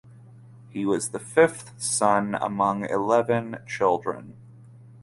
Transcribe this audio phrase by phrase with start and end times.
[0.71, 4.35] He was the fifth son among eleven children.